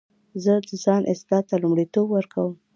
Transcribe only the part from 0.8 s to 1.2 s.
ځان